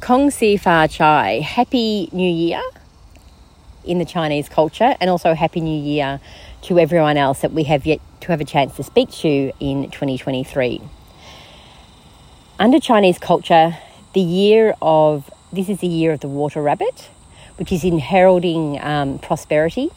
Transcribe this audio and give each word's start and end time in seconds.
Kong 0.00 0.30
Si 0.30 0.56
Fa 0.56 0.88
Chai, 0.90 1.40
Happy 1.40 2.08
New 2.10 2.28
Year 2.28 2.62
in 3.84 3.98
the 3.98 4.06
Chinese 4.06 4.48
culture, 4.48 4.96
and 4.98 5.10
also 5.10 5.34
Happy 5.34 5.60
New 5.60 5.78
Year 5.78 6.20
to 6.62 6.78
everyone 6.78 7.18
else 7.18 7.42
that 7.42 7.52
we 7.52 7.64
have 7.64 7.84
yet 7.84 8.00
to 8.22 8.28
have 8.28 8.40
a 8.40 8.44
chance 8.46 8.74
to 8.76 8.82
speak 8.82 9.10
to 9.10 9.52
in 9.60 9.90
2023. 9.90 10.80
Under 12.58 12.80
Chinese 12.80 13.18
culture, 13.18 13.76
the 14.14 14.22
year 14.22 14.74
of 14.80 15.30
this 15.52 15.68
is 15.68 15.80
the 15.80 15.86
year 15.86 16.12
of 16.12 16.20
the 16.20 16.28
water 16.28 16.62
rabbit, 16.62 17.10
which 17.56 17.70
is 17.70 17.84
in 17.84 17.98
heralding 17.98 18.80
um, 18.80 19.18
prosperity. 19.18 19.90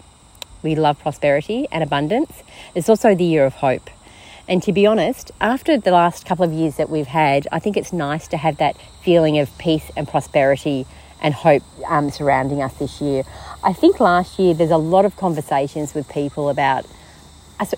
We 0.63 0.75
love 0.75 0.99
prosperity 0.99 1.65
and 1.71 1.81
abundance. 1.81 2.43
It's 2.75 2.89
also 2.89 3.15
the 3.15 3.23
year 3.23 3.45
of 3.45 3.53
hope. 3.53 3.89
And 4.47 4.61
to 4.63 4.73
be 4.73 4.85
honest, 4.85 5.31
after 5.39 5.77
the 5.77 5.91
last 5.91 6.25
couple 6.25 6.43
of 6.43 6.51
years 6.51 6.75
that 6.75 6.89
we've 6.89 7.07
had, 7.07 7.47
I 7.51 7.59
think 7.59 7.77
it's 7.77 7.93
nice 7.93 8.27
to 8.29 8.37
have 8.37 8.57
that 8.57 8.75
feeling 9.01 9.39
of 9.39 9.57
peace 9.57 9.89
and 9.95 10.07
prosperity 10.07 10.85
and 11.21 11.33
hope 11.33 11.63
um, 11.87 12.11
surrounding 12.11 12.61
us 12.61 12.73
this 12.73 12.99
year. 12.99 13.23
I 13.63 13.71
think 13.71 14.01
last 14.01 14.37
year 14.37 14.53
there's 14.53 14.71
a 14.71 14.77
lot 14.77 15.05
of 15.05 15.15
conversations 15.15 15.93
with 15.93 16.09
people 16.09 16.49
about 16.49 16.85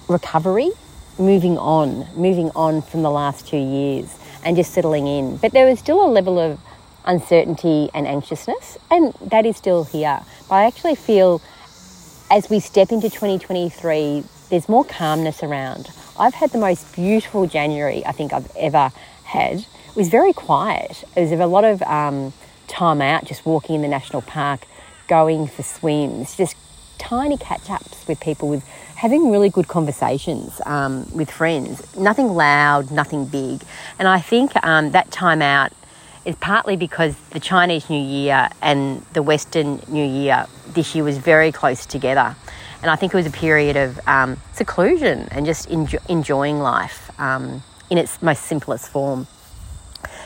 recovery, 0.07 0.71
moving 1.19 1.59
on, 1.59 2.07
moving 2.15 2.49
on 2.55 2.81
from 2.81 3.03
the 3.03 3.11
last 3.11 3.47
two 3.47 3.57
years 3.57 4.17
and 4.43 4.57
just 4.57 4.73
settling 4.73 5.05
in. 5.05 5.37
But 5.37 5.51
there 5.51 5.67
was 5.67 5.77
still 5.77 6.03
a 6.03 6.09
level 6.09 6.39
of 6.39 6.59
uncertainty 7.05 7.91
and 7.93 8.07
anxiousness, 8.07 8.79
and 8.89 9.13
that 9.21 9.45
is 9.45 9.55
still 9.57 9.83
here. 9.83 10.19
But 10.49 10.55
I 10.55 10.65
actually 10.65 10.95
feel 10.95 11.43
as 12.31 12.49
we 12.49 12.59
step 12.59 12.91
into 12.91 13.09
2023, 13.11 14.23
there's 14.49 14.67
more 14.67 14.83
calmness 14.83 15.43
around. 15.43 15.91
I've 16.17 16.33
had 16.33 16.51
the 16.51 16.57
most 16.57 16.95
beautiful 16.95 17.45
January 17.45 18.05
I 18.05 18.11
think 18.11 18.31
I've 18.33 18.49
ever 18.55 18.91
had. 19.23 19.59
It 19.59 19.95
was 19.95 20.09
very 20.09 20.33
quiet. 20.33 21.03
There 21.13 21.23
was 21.23 21.31
a 21.31 21.45
lot 21.45 21.63
of 21.63 21.81
um, 21.83 22.33
time 22.67 23.01
out, 23.01 23.25
just 23.25 23.45
walking 23.45 23.75
in 23.75 23.81
the 23.81 23.87
national 23.87 24.21
park, 24.21 24.61
going 25.07 25.47
for 25.47 25.63
swims, 25.63 26.35
just 26.35 26.55
tiny 26.97 27.37
catch 27.37 27.69
ups 27.69 28.07
with 28.07 28.19
people, 28.19 28.49
with 28.49 28.65
having 28.95 29.29
really 29.29 29.49
good 29.49 29.67
conversations 29.67 30.61
um, 30.65 31.05
with 31.13 31.29
friends. 31.29 31.95
Nothing 31.97 32.27
loud, 32.27 32.91
nothing 32.91 33.25
big. 33.25 33.61
And 33.99 34.07
I 34.07 34.19
think 34.19 34.51
um, 34.65 34.91
that 34.91 35.11
time 35.11 35.41
out 35.41 35.73
is 36.23 36.35
partly 36.37 36.75
because 36.77 37.15
the 37.31 37.39
Chinese 37.39 37.89
New 37.89 38.01
Year 38.01 38.49
and 38.61 39.05
the 39.13 39.21
Western 39.21 39.81
New 39.87 40.05
Year 40.05 40.47
this 40.69 40.95
year 40.95 41.03
was 41.03 41.17
very 41.17 41.51
close 41.51 41.85
together. 41.85 42.35
And 42.81 42.91
I 42.91 42.95
think 42.95 43.13
it 43.13 43.17
was 43.17 43.25
a 43.25 43.31
period 43.31 43.77
of 43.77 43.99
um, 44.07 44.37
seclusion 44.53 45.27
and 45.31 45.45
just 45.45 45.69
enjo- 45.69 46.05
enjoying 46.09 46.59
life 46.59 47.11
um, 47.19 47.63
in 47.89 47.97
its 47.97 48.21
most 48.21 48.43
simplest 48.43 48.89
form. 48.89 49.27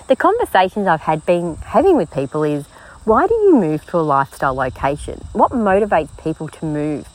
The 0.07 0.15
conversations 0.15 0.87
I've 0.87 1.01
had 1.01 1.25
been 1.25 1.55
having 1.57 1.95
with 1.95 2.11
people 2.11 2.43
is 2.43 2.65
why 3.05 3.27
do 3.27 3.33
you 3.33 3.55
move 3.55 3.85
to 3.87 3.97
a 3.97 4.01
lifestyle 4.01 4.53
location? 4.53 5.25
What 5.33 5.51
motivates 5.51 6.09
people 6.21 6.47
to 6.47 6.65
move 6.65 7.07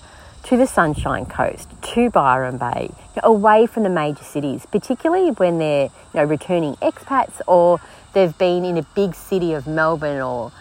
to 0.44 0.56
the 0.56 0.66
Sunshine 0.66 1.26
Coast, 1.26 1.68
to 1.80 2.10
Byron 2.10 2.58
Bay, 2.58 2.90
away 3.22 3.66
from 3.66 3.82
the 3.82 3.88
major 3.88 4.24
cities, 4.24 4.66
particularly 4.70 5.30
when 5.30 5.58
they're 5.58 5.84
you 5.84 5.90
know, 6.14 6.24
returning 6.24 6.74
expats 6.76 7.40
or 7.46 7.80
they've 8.12 8.36
been 8.38 8.64
in 8.64 8.76
a 8.76 8.82
big 8.94 9.14
city 9.14 9.54
of 9.54 9.66
Melbourne 9.66 10.20
or 10.20 10.52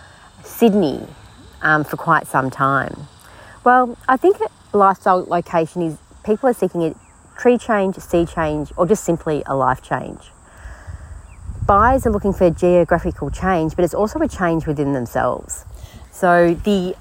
Sydney 0.44 1.06
um, 1.62 1.84
for 1.84 1.98
quite 1.98 2.28
some 2.28 2.50
time. 2.50 3.08
Well, 3.64 3.98
I 4.10 4.18
think 4.18 4.38
lifestyle 4.74 5.24
location 5.24 5.84
is 5.84 5.98
people 6.26 6.50
are 6.50 6.54
seeking 6.54 6.84
a 6.84 6.96
tree 7.38 7.58
change, 7.58 7.98
sea 7.98 8.26
change, 8.26 8.74
or 8.76 8.86
just 8.86 9.06
simply 9.06 9.42
a 9.46 9.56
life 9.56 9.82
change. 9.82 10.20
Buyers 11.66 12.06
are 12.06 12.10
looking 12.10 12.34
for 12.34 12.50
geographical 12.50 13.30
change, 13.30 13.78
but 13.78 13.86
it's 13.86 13.94
also 13.94 14.20
a 14.20 14.28
change 14.28 14.68
within 14.68 14.92
themselves. 14.92 15.64
So 16.12 16.56
the 16.56 16.94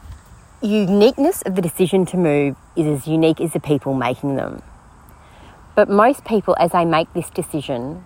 uniqueness 0.60 1.42
of 1.42 1.56
the 1.56 1.62
decision 1.62 2.06
to 2.06 2.16
move 2.16 2.54
is 2.76 2.86
as 2.86 3.08
unique 3.08 3.40
as 3.40 3.54
the 3.54 3.60
people 3.60 3.94
making 3.94 4.36
them. 4.36 4.62
But 5.74 5.88
most 5.88 6.24
people, 6.24 6.54
as 6.60 6.70
they 6.70 6.84
make 6.84 7.12
this 7.12 7.28
decision, 7.28 8.04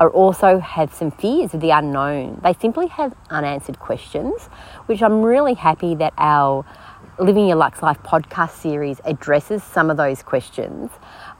are 0.00 0.10
also 0.10 0.58
have 0.58 0.92
some 0.92 1.12
fears 1.12 1.54
of 1.54 1.60
the 1.60 1.70
unknown. 1.70 2.40
They 2.42 2.54
simply 2.54 2.88
have 2.88 3.14
unanswered 3.30 3.78
questions, 3.78 4.46
which 4.86 5.02
I'm 5.02 5.22
really 5.22 5.54
happy 5.54 5.94
that 5.94 6.12
our 6.18 6.66
Living 7.18 7.46
Your 7.46 7.56
Lux 7.56 7.80
Life 7.80 8.02
podcast 8.02 8.50
series 8.50 9.00
addresses 9.06 9.62
some 9.62 9.88
of 9.88 9.96
those 9.96 10.22
questions. 10.22 10.90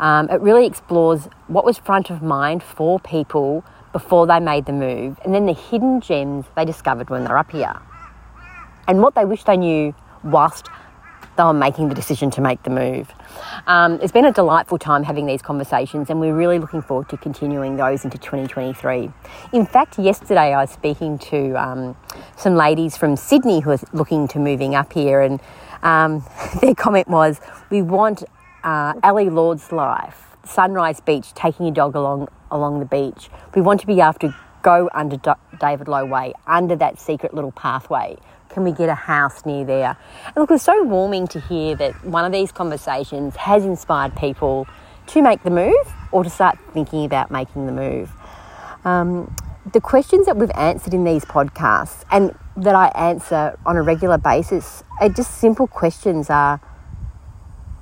Um, 0.00 0.31
it 0.31 0.41
really 0.41 0.64
explores 0.64 1.28
what 1.48 1.66
was 1.66 1.76
front 1.76 2.09
of 2.09 2.22
mind 2.22 2.62
for 2.62 2.98
people 2.98 3.62
before 3.92 4.26
they 4.26 4.41
made 4.41 4.64
the 4.64 4.72
move 4.72 5.19
and 5.22 5.34
then 5.34 5.44
the 5.44 5.53
hidden 5.53 6.00
gems 6.00 6.47
they 6.56 6.64
discovered 6.64 7.10
when 7.10 7.25
they're 7.25 7.37
up 7.37 7.50
here 7.50 7.75
and 8.88 9.03
what 9.03 9.14
they 9.14 9.26
wish 9.26 9.44
they 9.44 9.59
knew 9.59 9.94
whilst 10.25 10.69
they 11.37 11.42
were 11.42 11.53
making 11.53 11.88
the 11.91 11.94
decision 11.94 12.31
to 12.31 12.41
make 12.41 12.62
the 12.62 12.70
move. 12.70 13.12
Um, 13.66 13.98
it's 14.00 14.12
been 14.12 14.25
a 14.25 14.32
delightful 14.32 14.78
time 14.78 15.03
having 15.03 15.26
these 15.26 15.43
conversations, 15.43 16.08
and 16.08 16.19
we're 16.19 16.34
really 16.34 16.58
looking 16.58 16.81
forward 16.81 17.08
to 17.10 17.16
continuing 17.19 17.76
those 17.76 18.04
into 18.04 18.16
2023. 18.16 19.10
In 19.53 19.66
fact, 19.66 19.98
yesterday 19.98 20.54
I 20.54 20.62
was 20.62 20.70
speaking 20.70 21.19
to 21.19 21.53
um, 21.62 21.97
some 22.37 22.54
ladies 22.54 22.97
from 22.97 23.16
Sydney 23.16 23.60
who 23.60 23.70
are 23.70 23.78
looking 23.93 24.28
to 24.28 24.38
moving 24.38 24.75
up 24.75 24.93
here, 24.93 25.20
and 25.20 25.41
um, 25.82 26.25
their 26.60 26.75
comment 26.75 27.09
was, 27.09 27.41
"We 27.70 27.82
want 27.82 28.25
uh, 28.64 28.94
Ali 29.03 29.31
Lord's 29.31 29.72
life, 29.72 30.37
Sunrise 30.44 31.00
Beach, 31.00 31.32
taking 31.34 31.66
a 31.66 31.70
dog 31.70 31.94
along 31.94 32.28
along 32.50 32.81
the 32.81 32.87
beach. 32.87 33.31
We 33.54 33.62
want 33.62 33.81
to 33.81 33.87
be 33.87 33.97
to 33.97 34.34
go 34.62 34.88
under 34.92 35.16
David 35.60 35.88
Low 35.88 36.04
Way, 36.04 36.32
under 36.47 36.76
that 36.76 36.98
secret 36.98 37.34
little 37.34 37.53
pathway." 37.53 38.16
Can 38.48 38.64
we 38.64 38.72
get 38.72 38.88
a 38.88 38.94
house 38.94 39.44
near 39.44 39.66
there? 39.66 39.98
And 40.25 40.37
look, 40.37 40.50
it's 40.50 40.64
so 40.64 40.82
warming 40.82 41.26
to 41.28 41.41
hear 41.41 41.76
that 41.76 42.03
one 42.06 42.25
of 42.25 42.32
these 42.32 42.53
conversations 42.53 43.37
has 43.37 43.66
inspired 43.66 44.16
people 44.16 44.66
to 45.08 45.20
make 45.20 45.43
the 45.43 45.50
move 45.50 45.93
or 46.10 46.25
to 46.25 46.31
start 46.31 46.58
thinking 46.72 47.04
about 47.04 47.31
making 47.31 47.66
the 47.66 47.72
move. 47.72 48.10
Um, 48.84 49.34
the 49.72 49.81
questions 49.81 50.27
that 50.27 50.37
we've 50.37 50.50
answered 50.54 50.94
in 50.94 51.03
these 51.03 51.25
podcasts 51.25 52.04
and 52.10 52.37
that 52.56 52.77
I 52.77 52.87
answer 52.88 53.59
on 53.66 53.77
a 53.77 53.82
regular 53.82 54.16
basis 54.16 54.84
are 55.00 55.09
just 55.09 55.38
simple 55.38 55.66
questions 55.66 56.31
are 56.31 56.60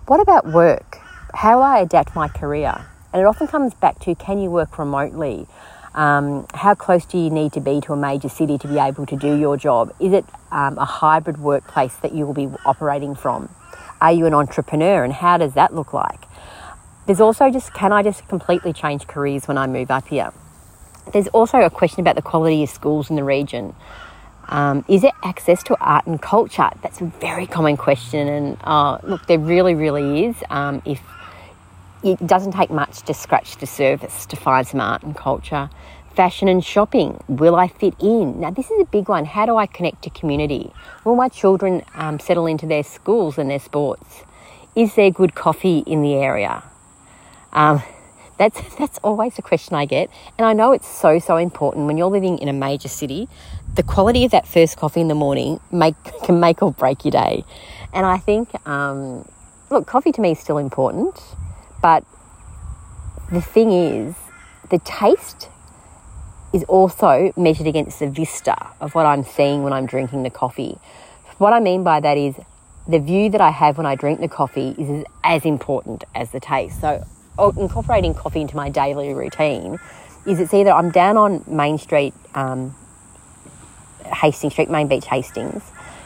what 0.07 0.19
about 0.21 0.47
work? 0.47 0.99
How 1.35 1.57
will 1.57 1.65
I 1.65 1.81
adapt 1.81 2.15
my 2.15 2.29
career? 2.29 2.87
And 3.13 3.21
it 3.21 3.27
often 3.27 3.47
comes 3.47 3.75
back 3.75 3.99
to 4.01 4.15
can 4.15 4.41
you 4.41 4.51
work 4.51 4.79
remotely? 4.79 5.47
Um, 5.95 6.47
how 6.55 6.75
close 6.75 7.05
do 7.05 7.19
you 7.19 7.31
need 7.31 7.53
to 7.53 7.61
be 7.61 7.81
to 7.83 7.93
a 7.93 7.97
major 7.97 8.29
city 8.29 8.57
to 8.59 8.67
be 8.67 8.79
able 8.79 9.05
to 9.07 9.17
do 9.17 9.39
your 9.39 9.57
job? 9.57 9.95
Is 10.01 10.13
it 10.13 10.25
um, 10.51 10.79
a 10.79 10.85
hybrid 10.85 11.39
workplace 11.39 11.95
that 11.97 12.15
you 12.15 12.27
will 12.27 12.35
be 12.35 12.49
operating 12.65 13.15
from? 13.15 13.55
Are 14.01 14.13
you 14.13 14.25
an 14.25 14.35
entrepreneur 14.35 15.05
and 15.05 15.13
how 15.13 15.37
does 15.37 15.53
that 15.53 15.75
look 15.75 15.93
like? 15.93 16.25
There's 17.07 17.21
also 17.21 17.51
just 17.51 17.75
can 17.75 17.93
I 17.93 18.03
just 18.03 18.27
completely 18.27 18.73
change 18.73 19.07
careers 19.07 19.47
when 19.47 19.59
I 19.59 19.67
move 19.67 19.91
up 19.91 20.09
here? 20.09 20.33
There's 21.13 21.29
also 21.29 21.59
a 21.61 21.71
question 21.71 22.01
about 22.01 22.17
the 22.17 22.23
quality 22.23 22.63
of 22.63 22.71
schools 22.71 23.11
in 23.11 23.17
the 23.17 23.25
region. 23.25 23.75
Um, 24.49 24.85
is 24.89 25.05
it 25.05 25.13
access 25.23 25.63
to 25.65 25.77
art 25.81 26.07
and 26.07 26.21
culture? 26.21 26.69
That's 26.83 27.01
a 27.01 27.07
very 27.07 27.47
common 27.47 27.77
question, 27.77 28.29
and 28.29 28.59
uh, 28.65 28.99
look, 29.03 29.27
there 29.27 29.39
really, 29.39 29.75
really 29.75 30.27
is. 30.27 30.37
Um, 30.51 30.83
if 30.85 31.01
it 32.05 32.25
doesn't 32.27 32.53
take 32.53 32.71
much 32.71 33.01
to 33.03 33.15
scratch 33.15 33.57
the 33.57 33.67
surface 33.67 34.27
to 34.27 34.37
find 34.37 34.67
some 34.67 34.81
art 34.81 35.03
and 35.03 35.17
culture. 35.17 35.71
Fashion 36.15 36.49
and 36.49 36.63
shopping. 36.63 37.25
Will 37.29 37.57
I 37.57 37.67
fit 37.67 37.95
in? 37.99 38.41
Now, 38.41 38.51
this 38.51 38.71
is 38.71 38.79
a 38.79 38.85
big 38.85 39.09
one. 39.09 39.25
How 39.25 39.47
do 39.47 39.57
I 39.57 39.67
connect 39.67 40.03
to 40.03 40.11
community? 40.11 40.71
Will 41.05 41.17
my 41.17 41.29
children 41.29 41.83
um, 41.95 42.21
settle 42.21 42.47
into 42.47 42.67
their 42.67 42.85
schools 42.85 43.39
and 43.39 43.51
their 43.51 43.59
sports? 43.59 44.23
Is 44.77 44.95
there 44.95 45.11
good 45.11 45.35
coffee 45.35 45.79
in 45.79 46.03
the 46.03 46.15
area? 46.15 46.63
Um, 47.53 47.83
that's 48.39 48.75
that's 48.79 48.99
always 48.99 49.39
a 49.39 49.43
question 49.43 49.75
I 49.75 49.87
get, 49.87 50.11
and 50.39 50.47
I 50.47 50.53
know 50.53 50.73
it's 50.73 50.89
so 50.89 51.19
so 51.19 51.37
important 51.37 51.87
when 51.87 51.97
you're 51.97 52.11
living 52.11 52.39
in 52.39 52.49
a 52.49 52.53
major 52.53 52.89
city. 52.89 53.29
The 53.75 53.83
quality 53.83 54.25
of 54.25 54.31
that 54.31 54.47
first 54.47 54.77
coffee 54.77 55.01
in 55.01 55.09
the 55.09 55.15
morning 55.15 55.61
make 55.73 55.97
can 56.25 56.41
make 56.41 56.63
or 56.63 56.73
break 56.73 57.05
your 57.05 57.13
day, 57.13 57.45
and 57.93 58.07
I 58.07 58.19
think 58.19 58.51
um, 58.67 59.29
look, 59.71 59.87
coffee 59.87 60.13
to 60.13 60.21
me 60.21 60.33
is 60.33 60.39
still 60.39 60.59
important. 60.59 61.21
But 61.83 62.05
the 63.31 63.43
thing 63.43 63.73
is, 63.73 64.15
the 64.71 64.79
taste 64.79 65.49
is 66.55 66.65
also 66.65 67.33
measured 67.37 67.67
against 67.67 67.99
the 67.99 68.09
vista 68.09 68.57
of 68.81 68.95
what 68.95 69.07
I'm 69.07 69.25
seeing 69.25 69.65
when 69.65 69.73
I'm 69.73 69.87
drinking 69.87 70.23
the 70.23 70.31
coffee. 70.31 70.79
What 71.39 71.53
I 71.53 71.61
mean 71.61 71.83
by 71.83 72.01
that 72.01 72.17
is 72.17 72.37
the 72.87 73.01
view 73.01 73.29
that 73.31 73.41
I 73.41 73.51
have 73.51 73.77
when 73.77 73.87
I 73.87 73.97
drink 73.97 74.21
the 74.21 74.29
coffee 74.29 74.75
is 74.79 75.05
as 75.25 75.45
important 75.45 76.05
as 76.15 76.31
the 76.31 76.41
taste. 76.41 76.81
So, 76.81 77.05
incorporating 77.39 78.15
coffee 78.15 78.41
into 78.41 78.57
my 78.57 78.69
daily 78.69 79.13
routine 79.13 79.79
is 80.27 80.41
it's 80.41 80.55
either 80.55 80.71
I'm 80.71 80.91
down 80.91 81.17
on 81.17 81.45
Main 81.47 81.79
Street, 81.79 82.15
um, 82.35 82.75
Hastings 84.07 84.53
Street, 84.53 84.71
Main 84.71 84.89
Beach, 84.89 85.07
Hastings, 85.07 85.63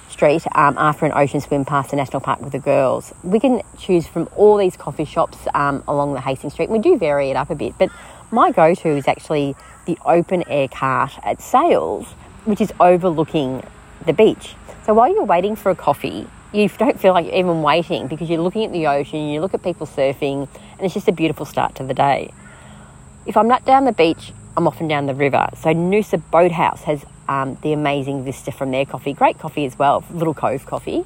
Street 0.09 0.43
um, 0.55 0.77
after 0.79 1.07
an 1.07 1.13
ocean 1.15 1.41
swim 1.41 1.65
past 1.65 1.91
the 1.91 1.97
national 1.97 2.21
park 2.21 2.41
with 2.41 2.53
the 2.53 2.59
girls. 2.59 3.13
We 3.23 3.39
can 3.39 3.63
choose 3.79 4.07
from 4.07 4.29
all 4.37 4.57
these 4.57 4.77
coffee 4.77 5.05
shops 5.05 5.39
um, 5.55 5.85
along 5.87 6.15
the 6.15 6.21
Hastings 6.21 6.55
Street. 6.55 6.71
We 6.71 6.79
do 6.79 6.97
vary 6.99 7.31
it 7.31 7.37
up 7.37 7.51
a 7.51 7.55
bit, 7.55 7.75
but 7.79 7.91
my 8.31 8.51
go 8.51 8.75
to 8.75 8.89
is 8.89 9.07
actually 9.07 9.55
the 9.87 9.97
open 10.05 10.45
air 10.49 10.69
cart 10.69 11.13
at 11.23 11.41
Sails, 11.41 12.07
which 12.45 12.61
is 12.61 12.73
overlooking 12.81 13.63
the 14.07 14.13
beach. 14.13 14.55
So 14.85 14.95
while 14.95 15.13
you're 15.13 15.25
waiting 15.25 15.55
for 15.55 15.71
a 15.71 15.77
coffee, 15.77 16.27
you 16.53 16.69
don't 16.69 16.99
feel 16.99 17.12
like 17.12 17.27
you're 17.27 17.35
even 17.35 17.62
waiting 17.62 18.06
because 18.06 18.31
you're 18.31 18.41
looking 18.41 18.65
at 18.65 18.73
the 18.73 18.87
ocean, 18.87 19.29
you 19.29 19.41
look 19.41 19.55
at 19.55 19.62
people 19.62 19.87
surfing, 19.87 20.49
and 20.53 20.81
it's 20.81 20.95
just 20.95 21.09
a 21.09 21.12
beautiful 21.12 21.47
start 21.47 21.75
to 21.77 21.85
the 21.85 21.95
day. 21.95 22.33
If 23.27 23.37
I'm 23.37 23.49
not 23.49 23.65
down 23.65 23.85
the 23.85 23.93
beach, 23.93 24.33
I'm 24.56 24.67
often 24.67 24.89
down 24.89 25.06
the 25.06 25.15
river. 25.15 25.49
So 25.56 25.69
Noosa 25.69 26.23
Boathouse 26.31 26.83
has 26.83 27.05
um, 27.29 27.59
the 27.62 27.73
amazing 27.73 28.25
vista 28.25 28.50
from 28.50 28.71
their 28.71 28.87
coffee. 28.87 29.12
Great 29.12 29.39
coffee 29.39 29.67
as 29.67 29.79
well, 29.79 30.03
Little 30.11 30.35
Cove 30.35 30.65
Coffee. 30.65 31.05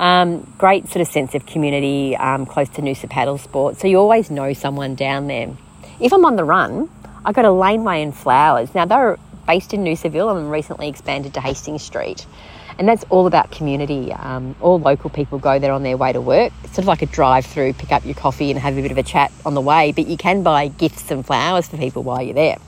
Um, 0.00 0.52
great 0.58 0.88
sort 0.88 1.02
of 1.02 1.08
sense 1.08 1.34
of 1.34 1.44
community 1.44 2.16
um, 2.16 2.46
close 2.46 2.68
to 2.70 2.82
Noosa 2.82 3.10
Paddle 3.10 3.38
Sport. 3.38 3.76
So 3.76 3.88
you 3.88 3.98
always 3.98 4.30
know 4.30 4.52
someone 4.52 4.94
down 4.94 5.26
there. 5.26 5.54
If 6.00 6.12
I'm 6.12 6.24
on 6.24 6.36
the 6.36 6.44
run, 6.44 6.88
I 7.24 7.32
go 7.32 7.42
to 7.42 7.50
Laneway 7.50 8.02
and 8.02 8.14
Flowers. 8.14 8.74
Now 8.74 8.84
they're 8.84 9.18
based 9.46 9.74
in 9.74 9.82
Noosaville 9.82 10.36
and 10.38 10.50
recently 10.50 10.88
expanded 10.88 11.34
to 11.34 11.40
Hastings 11.40 11.82
Street. 11.82 12.26
And 12.78 12.88
that's 12.88 13.04
all 13.10 13.26
about 13.26 13.50
community. 13.50 14.12
Um, 14.12 14.54
all 14.60 14.78
local 14.78 15.10
people 15.10 15.38
go 15.38 15.58
there 15.58 15.72
on 15.72 15.82
their 15.82 15.96
way 15.96 16.12
to 16.12 16.20
work. 16.20 16.52
It's 16.62 16.74
sort 16.74 16.84
of 16.84 16.86
like 16.86 17.02
a 17.02 17.06
drive 17.06 17.44
through, 17.44 17.72
pick 17.72 17.90
up 17.90 18.04
your 18.04 18.14
coffee 18.14 18.50
and 18.50 18.60
have 18.60 18.78
a 18.78 18.82
bit 18.82 18.92
of 18.92 18.98
a 18.98 19.02
chat 19.02 19.32
on 19.44 19.54
the 19.54 19.60
way, 19.60 19.92
but 19.92 20.06
you 20.06 20.16
can 20.16 20.44
buy 20.44 20.68
gifts 20.68 21.10
and 21.10 21.26
flowers 21.26 21.66
for 21.66 21.76
people 21.76 22.04
while 22.04 22.22
you're 22.22 22.34
there. 22.34 22.58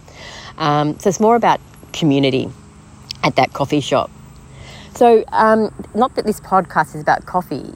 Um, 0.58 0.98
so 0.98 1.08
it's 1.08 1.20
more 1.20 1.36
about 1.36 1.60
community 1.92 2.50
at 3.22 3.36
that 3.36 3.52
coffee 3.52 3.80
shop. 3.80 4.10
So, 4.94 5.24
um, 5.28 5.72
not 5.94 6.16
that 6.16 6.26
this 6.26 6.40
podcast 6.40 6.94
is 6.94 7.00
about 7.00 7.24
coffee, 7.24 7.72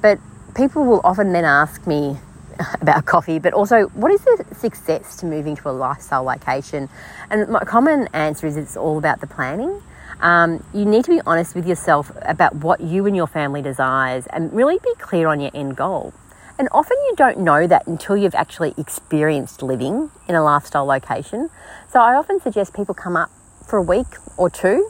but 0.00 0.18
people 0.54 0.84
will 0.84 1.00
often 1.02 1.32
then 1.32 1.44
ask 1.44 1.86
me 1.86 2.16
about 2.80 3.04
coffee, 3.04 3.38
but 3.38 3.52
also 3.52 3.86
what 3.88 4.12
is 4.12 4.20
the 4.22 4.44
success 4.54 5.16
to 5.16 5.26
moving 5.26 5.56
to 5.56 5.68
a 5.68 5.72
lifestyle 5.72 6.22
location? 6.22 6.88
And 7.30 7.48
my 7.48 7.60
common 7.60 8.08
answer 8.12 8.46
is 8.46 8.56
it's 8.56 8.76
all 8.76 8.98
about 8.98 9.20
the 9.20 9.26
planning. 9.26 9.82
Um, 10.24 10.64
you 10.72 10.86
need 10.86 11.04
to 11.04 11.10
be 11.10 11.20
honest 11.26 11.54
with 11.54 11.68
yourself 11.68 12.10
about 12.22 12.56
what 12.56 12.80
you 12.80 13.04
and 13.04 13.14
your 13.14 13.26
family 13.26 13.60
desires 13.60 14.26
and 14.28 14.50
really 14.54 14.78
be 14.78 14.94
clear 14.98 15.28
on 15.28 15.38
your 15.38 15.50
end 15.52 15.76
goal. 15.76 16.14
And 16.58 16.66
often 16.72 16.96
you 17.08 17.14
don't 17.14 17.40
know 17.40 17.66
that 17.66 17.86
until 17.86 18.16
you've 18.16 18.34
actually 18.34 18.72
experienced 18.78 19.62
living 19.62 20.10
in 20.26 20.34
a 20.34 20.42
lifestyle 20.42 20.86
location. 20.86 21.50
So 21.90 22.00
I 22.00 22.14
often 22.14 22.40
suggest 22.40 22.72
people 22.72 22.94
come 22.94 23.18
up 23.18 23.30
for 23.66 23.76
a 23.76 23.82
week 23.82 24.06
or 24.38 24.48
two 24.48 24.88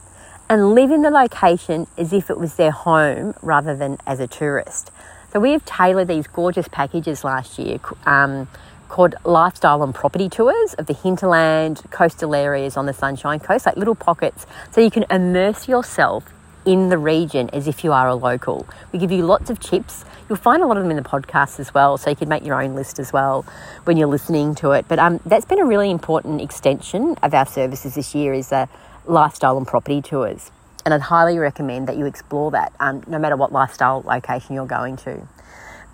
and 0.49 0.73
live 0.73 0.93
in 0.93 1.03
the 1.03 1.11
location 1.11 1.89
as 1.99 2.13
if 2.13 2.31
it 2.31 2.39
was 2.39 2.55
their 2.55 2.71
home 2.71 3.35
rather 3.43 3.75
than 3.75 3.99
as 4.07 4.21
a 4.21 4.29
tourist. 4.29 4.93
So 5.33 5.41
we 5.41 5.51
have 5.51 5.65
tailored 5.65 6.07
these 6.07 6.29
gorgeous 6.29 6.69
packages 6.69 7.25
last 7.25 7.59
year 7.59 7.81
um, 8.07 8.47
called 8.89 9.15
lifestyle 9.25 9.83
and 9.83 9.95
property 9.95 10.29
tours 10.29 10.75
of 10.75 10.87
the 10.87 10.93
hinterland, 10.93 11.83
coastal 11.91 12.35
areas 12.35 12.77
on 12.77 12.87
the 12.87 12.93
Sunshine 12.93 13.41
Coast, 13.41 13.67
like 13.67 13.77
little 13.77 13.95
pockets, 13.95 14.47
so 14.71 14.81
you 14.81 14.91
can 14.91 15.05
immerse 15.11 15.69
yourself 15.69 16.33
in 16.65 16.89
the 16.89 16.99
region 16.99 17.51
as 17.53 17.69
if 17.69 17.85
you 17.85 17.93
are 17.93 18.09
a 18.09 18.15
local. 18.15 18.67
We 18.93 18.99
give 18.99 19.11
you 19.11 19.25
lots 19.25 19.51
of 19.51 19.61
tips. 19.61 20.05
You'll 20.29 20.39
find 20.39 20.63
a 20.63 20.67
lot 20.67 20.77
of 20.77 20.83
them 20.83 20.91
in 20.91 20.97
the 20.97 21.09
podcast 21.09 21.61
as 21.61 21.75
well, 21.75 21.99
so 21.99 22.11
you 22.11 22.17
can 22.17 22.29
make 22.29 22.45
your 22.45 22.63
own 22.63 22.75
list 22.75 22.99
as 22.99 23.13
well 23.13 23.45
when 23.85 23.97
you're 23.97 24.09
listening 24.09 24.55
to 24.57 24.73
it. 24.73 24.87
But 24.89 24.99
um, 24.99 25.21
that's 25.27 25.45
been 25.45 25.61
a 25.61 25.67
really 25.67 25.91
important 25.91 26.41
extension 26.41 27.17
of 27.23 27.35
our 27.35 27.47
services 27.47 27.95
this 27.95 28.15
year 28.15 28.33
is 28.33 28.53
uh, 28.53 28.67
lifestyle 29.07 29.59
and 29.59 29.67
property 29.67 30.01
tours. 30.01 30.51
And 30.85 30.93
I'd 30.93 31.03
highly 31.03 31.39
recommend 31.39 31.89
that 31.89 31.97
you 31.97 32.07
explore 32.07 32.51
that 32.53 32.73
um, 32.81 33.03
no 33.07 33.19
matter 33.19 33.37
what 33.37 33.53
lifestyle 33.53 34.03
location 34.03 34.55
you're 34.55 34.67
going 34.67 34.97
to. 34.99 35.27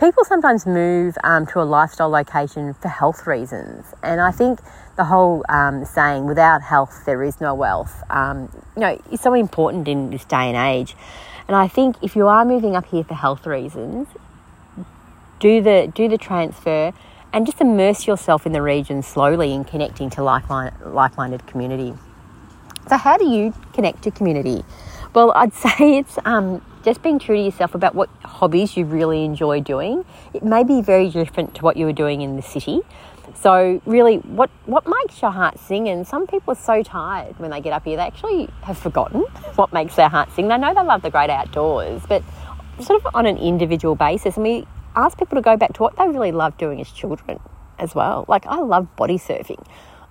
People 0.00 0.24
sometimes 0.24 0.64
move 0.64 1.18
um, 1.24 1.46
to 1.48 1.60
a 1.60 1.62
lifestyle 1.62 2.08
location 2.08 2.72
for 2.72 2.88
health 2.88 3.26
reasons, 3.26 3.84
and 4.02 4.18
I 4.18 4.30
think 4.30 4.60
the 4.96 5.04
whole 5.04 5.44
um, 5.50 5.84
saying 5.84 6.24
"without 6.24 6.62
health 6.62 7.02
there 7.04 7.22
is 7.22 7.38
no 7.38 7.54
wealth," 7.54 8.02
um, 8.08 8.48
you 8.76 8.80
know, 8.80 9.02
is 9.12 9.20
so 9.20 9.34
important 9.34 9.88
in 9.88 10.08
this 10.08 10.24
day 10.24 10.48
and 10.48 10.56
age. 10.56 10.96
And 11.48 11.54
I 11.54 11.68
think 11.68 11.96
if 12.00 12.16
you 12.16 12.28
are 12.28 12.46
moving 12.46 12.76
up 12.76 12.86
here 12.86 13.04
for 13.04 13.12
health 13.12 13.46
reasons, 13.46 14.08
do 15.38 15.60
the 15.60 15.92
do 15.94 16.08
the 16.08 16.16
transfer 16.16 16.94
and 17.34 17.44
just 17.44 17.60
immerse 17.60 18.06
yourself 18.06 18.46
in 18.46 18.52
the 18.52 18.62
region 18.62 19.02
slowly 19.02 19.52
in 19.52 19.64
connecting 19.64 20.08
to 20.10 20.22
like-minded 20.22 21.46
community. 21.46 21.92
So, 22.88 22.96
how 22.96 23.18
do 23.18 23.26
you 23.26 23.52
connect 23.74 24.02
to 24.04 24.10
community? 24.10 24.64
Well, 25.14 25.32
I'd 25.36 25.52
say 25.66 25.98
it's 25.98 26.18
um, 26.24 26.62
just 26.84 27.02
being 27.02 27.18
true 27.18 27.36
to 27.36 27.42
yourself 27.42 27.74
about 27.74 27.94
what 27.94 28.08
hobbies 28.24 28.76
you 28.76 28.84
really 28.84 29.24
enjoy 29.24 29.60
doing. 29.60 30.04
It 30.32 30.42
may 30.42 30.64
be 30.64 30.82
very 30.82 31.10
different 31.10 31.54
to 31.56 31.62
what 31.62 31.76
you 31.76 31.86
were 31.86 31.92
doing 31.92 32.22
in 32.22 32.36
the 32.36 32.42
city. 32.42 32.80
So 33.34 33.80
really, 33.86 34.16
what 34.16 34.50
what 34.66 34.86
makes 34.86 35.22
your 35.22 35.30
heart 35.30 35.58
sing? 35.58 35.88
And 35.88 36.06
some 36.06 36.26
people 36.26 36.52
are 36.52 36.56
so 36.56 36.82
tired 36.82 37.38
when 37.38 37.50
they 37.50 37.60
get 37.60 37.72
up 37.72 37.84
here, 37.84 37.96
they 37.96 38.02
actually 38.02 38.48
have 38.62 38.76
forgotten 38.76 39.20
what 39.54 39.72
makes 39.72 39.94
their 39.96 40.08
heart 40.08 40.30
sing. 40.34 40.48
They 40.48 40.58
know 40.58 40.74
they 40.74 40.82
love 40.82 41.02
the 41.02 41.10
great 41.10 41.30
outdoors, 41.30 42.02
but 42.08 42.22
sort 42.80 43.04
of 43.04 43.14
on 43.14 43.26
an 43.26 43.38
individual 43.38 43.94
basis. 43.94 44.36
And 44.36 44.44
we 44.44 44.66
ask 44.96 45.18
people 45.18 45.36
to 45.36 45.42
go 45.42 45.56
back 45.56 45.74
to 45.74 45.82
what 45.82 45.96
they 45.96 46.08
really 46.08 46.32
love 46.32 46.56
doing 46.58 46.80
as 46.80 46.90
children 46.90 47.38
as 47.78 47.94
well. 47.94 48.24
Like 48.28 48.46
I 48.46 48.56
love 48.56 48.94
body 48.96 49.18
surfing 49.18 49.64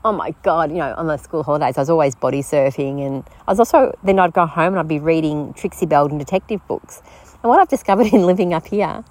oh 0.05 0.11
my 0.11 0.33
god, 0.43 0.71
you 0.71 0.77
know, 0.77 0.93
on 0.95 1.07
the 1.07 1.17
school 1.17 1.43
holidays, 1.43 1.77
I 1.77 1.81
was 1.81 1.89
always 1.89 2.15
body 2.15 2.41
surfing, 2.41 3.05
and 3.05 3.23
I 3.47 3.51
was 3.51 3.59
also 3.59 3.97
then 4.03 4.19
I'd 4.19 4.33
go 4.33 4.45
home 4.45 4.73
and 4.73 4.79
I'd 4.79 4.87
be 4.87 4.99
reading 4.99 5.53
Trixie 5.53 5.85
Belden 5.85 6.17
detective 6.17 6.65
books. 6.67 7.01
And 7.41 7.49
what 7.49 7.59
I've 7.59 7.69
discovered 7.69 8.07
in 8.13 8.25
living 8.25 8.53
up 8.53 8.67
here, 8.67 9.03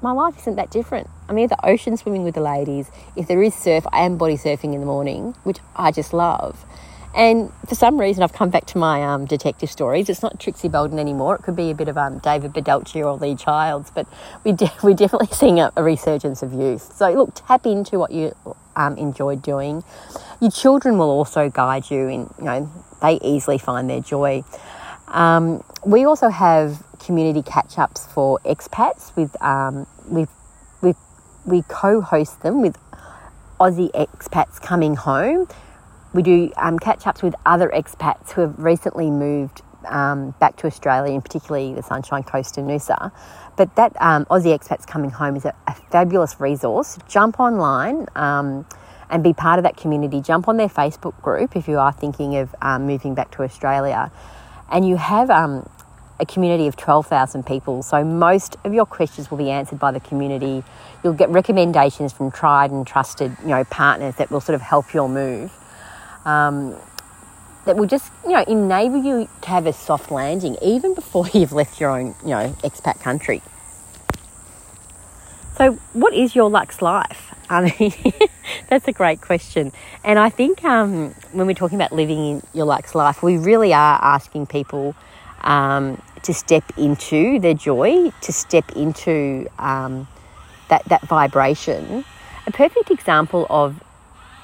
my 0.00 0.12
life 0.12 0.38
isn't 0.38 0.56
that 0.56 0.70
different. 0.70 1.08
I'm 1.28 1.38
either 1.38 1.56
ocean 1.64 1.96
swimming 1.96 2.22
with 2.22 2.34
the 2.34 2.40
ladies. 2.40 2.90
If 3.16 3.26
there 3.26 3.42
is 3.42 3.54
surf, 3.54 3.84
I 3.92 4.04
am 4.04 4.16
body 4.16 4.36
surfing 4.36 4.72
in 4.74 4.80
the 4.80 4.86
morning, 4.86 5.34
which 5.42 5.58
I 5.74 5.90
just 5.90 6.12
love. 6.12 6.64
And 7.14 7.52
for 7.66 7.74
some 7.74 7.98
reason, 7.98 8.22
I've 8.22 8.32
come 8.32 8.50
back 8.50 8.66
to 8.66 8.78
my 8.78 9.02
um, 9.02 9.24
detective 9.24 9.70
stories. 9.70 10.08
It's 10.08 10.22
not 10.22 10.38
Trixie 10.38 10.68
Belden 10.68 10.98
anymore. 10.98 11.36
It 11.36 11.42
could 11.42 11.56
be 11.56 11.70
a 11.70 11.74
bit 11.74 11.88
of 11.88 11.96
um, 11.96 12.18
David 12.18 12.52
Baldacci 12.52 13.04
or 13.04 13.14
Lee 13.14 13.34
Childs, 13.34 13.90
but 13.90 14.06
we 14.44 14.52
de- 14.52 14.72
we're 14.82 14.94
definitely 14.94 15.34
seeing 15.34 15.58
a, 15.58 15.72
a, 15.74 15.82
resurgence 15.82 16.42
of 16.42 16.52
youth. 16.52 16.92
So 16.94 17.10
look, 17.10 17.32
tap 17.34 17.66
into 17.66 17.98
what 17.98 18.12
you 18.12 18.36
um, 18.78 18.96
enjoy 18.96 19.36
doing. 19.36 19.84
Your 20.40 20.50
children 20.50 20.98
will 20.98 21.10
also 21.10 21.50
guide 21.50 21.90
you 21.90 22.08
in, 22.08 22.30
you 22.38 22.44
know, 22.44 22.72
they 23.02 23.18
easily 23.22 23.58
find 23.58 23.90
their 23.90 24.00
joy. 24.00 24.44
Um, 25.08 25.62
we 25.84 26.04
also 26.04 26.28
have 26.28 26.82
community 26.98 27.42
catch 27.42 27.78
ups 27.78 28.06
for 28.06 28.38
expats 28.44 29.14
with, 29.16 29.40
um, 29.42 29.86
with, 30.06 30.30
with, 30.80 30.96
we 31.44 31.62
co 31.68 32.00
host 32.00 32.42
them 32.42 32.62
with 32.62 32.76
Aussie 33.60 33.90
expats 33.92 34.60
coming 34.62 34.96
home 34.96 35.48
we 36.12 36.22
do 36.22 36.50
um, 36.56 36.78
catch 36.78 37.06
ups 37.06 37.22
with 37.22 37.34
other 37.44 37.68
expats 37.68 38.32
who 38.32 38.40
have 38.40 38.58
recently 38.58 39.10
moved 39.10 39.62
um, 39.86 40.34
back 40.40 40.56
to 40.56 40.66
Australia, 40.66 41.12
and 41.12 41.22
particularly 41.22 41.74
the 41.74 41.82
Sunshine 41.82 42.22
Coast 42.22 42.58
and 42.58 42.68
Noosa. 42.68 43.12
But 43.58 43.74
that 43.74 43.96
um, 44.00 44.24
Aussie 44.26 44.56
Expats 44.56 44.86
Coming 44.86 45.10
Home 45.10 45.34
is 45.34 45.44
a, 45.44 45.52
a 45.66 45.74
fabulous 45.74 46.40
resource. 46.40 46.96
Jump 47.08 47.40
online 47.40 48.06
um, 48.14 48.64
and 49.10 49.24
be 49.24 49.32
part 49.32 49.58
of 49.58 49.64
that 49.64 49.76
community. 49.76 50.20
Jump 50.20 50.46
on 50.46 50.58
their 50.58 50.68
Facebook 50.68 51.20
group 51.22 51.56
if 51.56 51.66
you 51.66 51.76
are 51.76 51.92
thinking 51.92 52.36
of 52.36 52.54
um, 52.62 52.86
moving 52.86 53.14
back 53.14 53.32
to 53.32 53.42
Australia. 53.42 54.12
And 54.70 54.86
you 54.86 54.96
have 54.96 55.28
um, 55.28 55.68
a 56.20 56.24
community 56.24 56.68
of 56.68 56.76
12,000 56.76 57.44
people, 57.46 57.82
so 57.82 58.04
most 58.04 58.56
of 58.62 58.72
your 58.72 58.86
questions 58.86 59.28
will 59.28 59.38
be 59.38 59.50
answered 59.50 59.80
by 59.80 59.90
the 59.90 60.00
community. 60.00 60.62
You'll 61.02 61.14
get 61.14 61.28
recommendations 61.28 62.12
from 62.12 62.30
tried 62.30 62.70
and 62.70 62.86
trusted 62.86 63.36
you 63.42 63.48
know, 63.48 63.64
partners 63.64 64.14
that 64.16 64.30
will 64.30 64.40
sort 64.40 64.54
of 64.54 64.62
help 64.62 64.94
your 64.94 65.08
move 65.08 65.52
um, 66.24 66.76
that 67.68 67.76
will 67.76 67.86
just 67.86 68.10
you 68.24 68.32
know 68.32 68.44
enable 68.48 68.96
you 68.96 69.28
to 69.42 69.48
have 69.50 69.66
a 69.66 69.74
soft 69.74 70.10
landing 70.10 70.56
even 70.62 70.94
before 70.94 71.28
you've 71.34 71.52
left 71.52 71.78
your 71.78 71.90
own 71.90 72.14
you 72.22 72.30
know 72.30 72.56
expat 72.64 72.98
country. 73.00 73.42
So, 75.58 75.72
what 75.92 76.14
is 76.14 76.34
your 76.34 76.48
Lux 76.48 76.80
life? 76.80 77.34
I 77.50 77.72
mean, 77.78 77.92
that's 78.68 78.86
a 78.86 78.92
great 78.92 79.20
question. 79.20 79.72
And 80.04 80.18
I 80.18 80.30
think 80.30 80.64
um, 80.64 81.10
when 81.32 81.46
we're 81.48 81.54
talking 81.54 81.76
about 81.76 81.92
living 81.92 82.18
in 82.18 82.42
your 82.54 82.64
Lux 82.64 82.94
life, 82.94 83.22
we 83.22 83.36
really 83.36 83.72
are 83.72 83.98
asking 84.00 84.46
people 84.46 84.94
um, 85.40 86.00
to 86.22 86.32
step 86.32 86.62
into 86.78 87.40
their 87.40 87.54
joy, 87.54 88.12
to 88.20 88.32
step 88.32 88.70
into 88.76 89.48
um, 89.58 90.06
that, 90.68 90.84
that 90.86 91.02
vibration. 91.08 92.04
A 92.46 92.52
perfect 92.52 92.92
example 92.92 93.44
of 93.50 93.82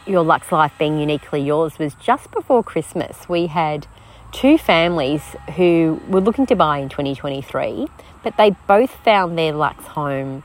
your 0.06 0.22
Lux 0.22 0.52
Life 0.52 0.72
being 0.78 0.98
uniquely 0.98 1.40
yours 1.40 1.78
was 1.78 1.94
just 1.94 2.30
before 2.30 2.62
Christmas. 2.62 3.28
We 3.28 3.46
had 3.46 3.86
two 4.32 4.58
families 4.58 5.22
who 5.56 6.00
were 6.08 6.20
looking 6.20 6.46
to 6.46 6.56
buy 6.56 6.78
in 6.78 6.88
2023, 6.88 7.86
but 8.22 8.36
they 8.36 8.50
both 8.66 8.90
found 8.90 9.38
their 9.38 9.52
Lux 9.52 9.84
home, 9.86 10.42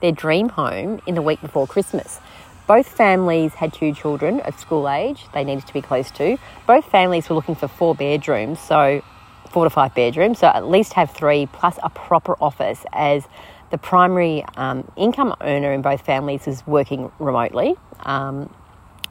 their 0.00 0.12
dream 0.12 0.48
home, 0.48 1.00
in 1.06 1.14
the 1.14 1.22
week 1.22 1.40
before 1.40 1.66
Christmas. 1.66 2.20
Both 2.66 2.88
families 2.88 3.54
had 3.54 3.72
two 3.72 3.92
children 3.92 4.40
of 4.40 4.58
school 4.58 4.88
age 4.88 5.26
they 5.34 5.44
needed 5.44 5.66
to 5.66 5.72
be 5.72 5.82
close 5.82 6.10
to. 6.12 6.38
Both 6.66 6.86
families 6.86 7.28
were 7.28 7.36
looking 7.36 7.54
for 7.54 7.68
four 7.68 7.94
bedrooms, 7.94 8.60
so 8.60 9.02
four 9.50 9.64
to 9.64 9.70
five 9.70 9.94
bedrooms, 9.94 10.38
so 10.38 10.46
at 10.46 10.66
least 10.66 10.94
have 10.94 11.10
three 11.10 11.46
plus 11.46 11.78
a 11.82 11.90
proper 11.90 12.36
office 12.40 12.84
as 12.92 13.26
the 13.70 13.78
primary 13.78 14.44
um, 14.56 14.90
income 14.96 15.34
earner 15.40 15.72
in 15.72 15.82
both 15.82 16.04
families 16.04 16.46
is 16.46 16.66
working 16.66 17.10
remotely. 17.18 17.74
Um, 18.00 18.50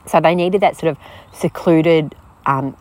so 0.05 0.19
they 0.19 0.35
needed 0.35 0.61
that 0.61 0.77
sort 0.77 0.91
of 0.91 0.97
secluded, 1.33 2.15
um, 2.45 2.75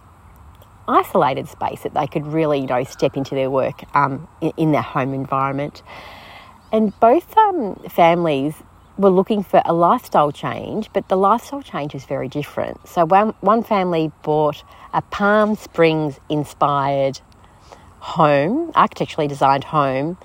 isolated 0.88 1.48
space 1.48 1.82
that 1.82 1.94
they 1.94 2.06
could 2.06 2.26
really, 2.26 2.60
you 2.60 2.66
know, 2.66 2.84
step 2.84 3.16
into 3.16 3.34
their 3.34 3.50
work 3.50 3.84
um, 3.94 4.26
in, 4.40 4.52
in, 4.56 4.72
their 4.72 4.82
home 4.82 5.14
environment. 5.14 5.82
And 6.72 6.98
both 7.00 7.36
um, 7.36 7.76
families 7.88 8.54
were 8.98 9.10
looking 9.10 9.42
for 9.42 9.62
a 9.64 9.72
lifestyle 9.72 10.32
change, 10.32 10.90
but 10.92 11.08
the 11.08 11.16
lifestyle 11.16 11.62
change 11.62 11.94
is 11.94 12.04
very 12.04 12.28
different. 12.28 12.86
So 12.86 13.04
one, 13.06 13.34
one 13.40 13.62
family 13.62 14.12
bought 14.22 14.62
a 14.92 15.02
Palm 15.02 15.56
Springs 15.56 16.18
inspired 16.28 17.20
home, 18.00 18.72
architecturally 18.74 19.28
designed 19.28 19.64
home 19.64 20.18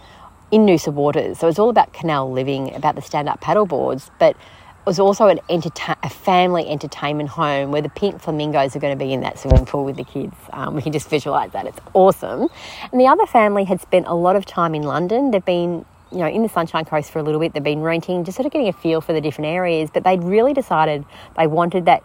in 0.51 0.65
Noosa 0.65 0.93
Waters. 0.93 1.39
So 1.39 1.47
it 1.47 1.49
was 1.49 1.59
all 1.59 1.69
about 1.69 1.93
canal 1.93 2.31
living, 2.31 2.73
about 2.73 2.95
the 2.95 3.01
stand 3.01 3.29
up 3.29 3.41
paddle 3.41 3.65
boards, 3.65 4.11
but 4.19 4.35
was 4.86 5.00
also 5.00 5.27
an 5.27 5.39
enterta- 5.50 5.98
a 6.04 6.10
family 6.10 6.68
entertainment 6.68 7.30
home 7.30 7.72
where 7.72 7.82
the 7.82 7.89
pink 7.89 8.22
flamingos 8.22 8.75
are 8.75 8.80
going 8.80 8.98
to 8.98 9.04
be 9.04 9.12
in 9.12 9.22
that 9.22 9.39
swimming 9.39 9.65
pool 9.65 9.84
with 9.84 9.98
the 9.98 10.04
kids. 10.04 10.36
Um, 10.54 10.75
we 10.75 10.82
can 10.82 10.92
just 10.92 11.10
visualize 11.10 11.51
that. 11.51 11.65
It's 11.65 11.80
awesome. 11.94 12.48
And 12.92 13.01
the 13.01 13.08
other 13.08 13.25
family 13.25 13.63
had 13.63 13.82
spent 13.82 14.08
a 14.08 14.13
lot 14.13 14.36
of 14.36 14.46
time 14.46 14.75
in 14.75 14.84
London. 14.84 15.32
They've 15.32 15.44
been 15.44 15.86
you 16.12 16.20
know, 16.20 16.27
in 16.27 16.44
the 16.44 16.50
Sunshine 16.50 16.86
Coast 16.86 17.12
for 17.12 17.20
a 17.20 17.24
little 17.24 17.39
bit. 17.39 17.54
They've 17.54 17.63
been 17.63 17.82
renting, 17.82 18.24
just 18.24 18.38
sort 18.38 18.46
of 18.46 18.51
getting 18.51 18.68
a 18.68 18.74
feel 18.74 19.01
for 19.01 19.12
the 19.12 19.22
different 19.22 19.48
areas, 19.48 19.89
but 19.92 20.04
they'd 20.04 20.24
really 20.24 20.54
decided 20.54 21.04
they 21.38 21.48
wanted 21.48 21.86
that 21.86 22.04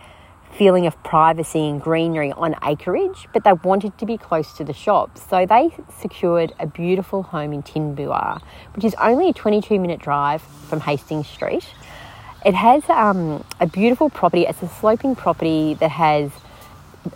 feeling 0.53 0.87
of 0.87 1.01
privacy 1.05 1.69
and 1.69 1.81
greenery 1.81 2.33
on 2.33 2.57
acreage, 2.65 3.29
but 3.33 3.45
they 3.45 3.53
wanted 3.53 3.97
to 3.99 4.07
be 4.07 4.17
close 4.19 4.53
to 4.55 4.65
the 4.65 4.73
shops. 4.73 5.23
So 5.29 5.47
they 5.47 5.71
secured 6.01 6.53
a 6.59 6.67
beautiful 6.67 7.23
home 7.23 7.53
in 7.53 7.63
Tinbeerwah, 7.63 8.43
which 8.75 8.85
is 8.85 8.95
only 8.95 9.29
a 9.29 9.33
22 9.33 9.79
minute 9.79 10.01
drive 10.01 10.43
from 10.43 10.81
Hastings 10.81 11.29
Street. 11.29 11.67
It 12.45 12.55
has 12.55 12.89
um, 12.89 13.45
a 13.61 13.67
beautiful 13.67 14.09
property. 14.09 14.47
It's 14.47 14.63
a 14.63 14.69
sloping 14.69 15.15
property 15.15 15.75
that 15.75 15.91
has 15.91 16.33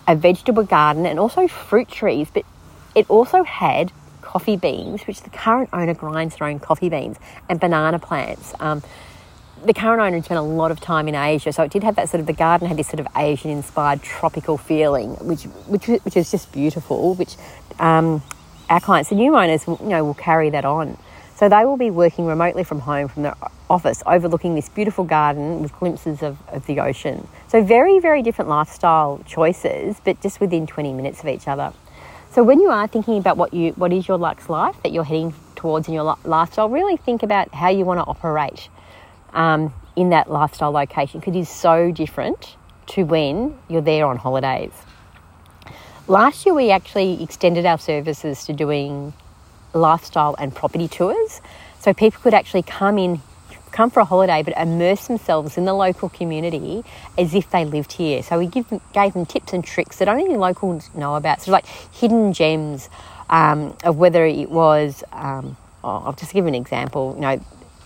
a 0.07 0.15
vegetable 0.15 0.65
garden 0.65 1.07
and 1.07 1.19
also 1.19 1.49
fruit 1.49 1.89
trees, 1.89 2.29
but 2.33 2.45
it 2.95 3.09
also 3.09 3.43
had 3.43 3.93
coffee 4.21 4.57
beans, 4.57 5.07
which 5.07 5.23
the 5.23 5.31
current 5.31 5.71
owner 5.73 5.95
grinds 5.95 6.37
their 6.37 6.49
own 6.49 6.59
coffee 6.59 6.89
beans, 6.89 7.17
and 7.49 7.59
banana 7.59 7.99
plants. 7.99 8.53
Um, 8.61 8.83
the 9.65 9.73
current 9.73 10.01
owner 10.01 10.17
had 10.17 10.25
spent 10.27 10.39
a 10.39 10.43
lot 10.43 10.71
of 10.71 10.81
time 10.81 11.09
in 11.09 11.15
Asia, 11.15 11.53
so 11.53 11.63
it 11.63 11.71
did 11.71 11.85
have 11.85 11.97
that 11.97 12.11
sort 12.11 12.21
of 12.21 12.27
the 12.27 12.35
garden 12.35 12.69
had 12.69 12.77
this 12.77 12.89
sort 12.89 13.01
of 13.01 13.09
Asian 13.17 13.51
inspired 13.51 14.03
tropical 14.03 14.59
feeling, 14.59 15.13
which 15.27 15.45
which 15.45 15.87
which 15.87 16.17
is 16.17 16.31
just 16.31 16.53
beautiful. 16.53 17.15
Which 17.15 17.37
um, 17.79 18.23
our 18.69 18.81
clients, 18.81 19.09
the 19.09 19.17
new 19.17 19.35
owners, 19.35 19.67
you 19.67 19.79
know, 19.81 20.05
will 20.05 20.15
carry 20.15 20.51
that 20.51 20.65
on. 20.67 20.99
So 21.37 21.49
they 21.49 21.65
will 21.65 21.77
be 21.77 21.91
working 21.91 22.27
remotely 22.27 22.63
from 22.63 22.81
home 22.81 23.09
from 23.09 23.25
their 23.25 23.35
office, 23.69 24.03
overlooking 24.07 24.55
this 24.55 24.69
beautiful 24.69 25.05
garden 25.05 25.63
with 25.63 25.73
glimpses 25.79 26.23
of, 26.23 26.39
of 26.49 26.67
the 26.67 26.81
ocean. 26.81 27.27
So 27.49 27.63
very 27.63 27.99
very 27.99 28.23
different 28.23 28.49
lifestyle 28.49 29.21
choices, 29.27 29.97
but 30.05 30.21
just 30.21 30.41
within 30.41 30.67
20 30.67 30.93
minutes 30.93 31.21
of 31.21 31.27
each 31.27 31.49
other. 31.49 31.73
So 32.31 32.43
when 32.43 32.61
you 32.61 32.69
are 32.69 32.87
thinking 32.87 33.19
about 33.19 33.37
what 33.37 33.53
you 33.53 33.73
what 33.73 33.93
is 33.93 34.07
your 34.07 34.19
Lux 34.19 34.49
life 34.49 34.77
that 34.83 34.93
you're 34.93 35.05
heading 35.05 35.35
towards 35.57 35.89
in 35.89 35.95
your 35.95 36.17
lifestyle, 36.25 36.69
really 36.69 36.97
think 36.97 37.23
about 37.23 37.53
how 37.55 37.69
you 37.69 37.85
want 37.85 37.99
to 37.99 38.05
operate 38.05 38.69
um, 39.33 39.73
in 39.97 40.11
that 40.11 40.31
lifestyle 40.31 40.71
location 40.71 41.21
because 41.21 41.35
it 41.35 41.39
is 41.39 41.49
so 41.49 41.91
different 41.91 42.57
to 42.87 43.03
when 43.03 43.59
you're 43.69 43.83
there 43.83 44.07
on 44.07 44.19
holidays. 44.19 44.73
Last 46.07 46.45
year, 46.45 46.55
we 46.55 46.71
actually 46.71 47.23
extended 47.23 47.65
our 47.65 47.79
services 47.79 48.45
to 48.45 48.53
doing 48.53 49.15
lifestyle 49.75 50.35
and 50.39 50.55
property 50.55 50.89
tours, 50.89 51.41
so 51.81 51.93
people 51.93 52.21
could 52.23 52.35
actually 52.35 52.63
come 52.63 52.99
in 52.99 53.21
come 53.75 53.91
for 53.91 53.99
a 53.99 54.05
holiday 54.05 54.41
but 54.41 54.57
immerse 54.57 55.09
themselves 55.09 55.59
in 55.59 55.65
the 55.65 55.75
local 55.75 56.09
community 56.09 56.85
as 57.19 57.35
if 57.35 57.51
they 57.51 57.65
lived 57.65 57.93
here. 57.93 58.23
So 58.23 58.39
we 58.39 58.47
give 58.47 58.69
gave 58.93 59.13
them 59.15 59.27
tips 59.27 59.53
and 59.53 59.65
tricks 59.65 59.99
that 59.99 60.09
only 60.09 60.37
locals 60.37 60.89
know 60.95 61.17
about, 61.17 61.43
sort 61.43 61.49
of 61.49 61.53
like 61.53 61.67
hidden 61.93 62.33
gems 62.33 62.89
um, 63.29 63.77
of 63.85 63.97
whether 63.97 64.25
it 64.25 64.49
was. 64.51 65.03
Um, 65.13 65.57
oh, 65.83 66.05
I'll 66.07 66.13
just 66.13 66.33
give 66.33 66.47
an 66.47 66.55
example. 66.55 67.15
You 67.17 67.21
know, 67.21 67.41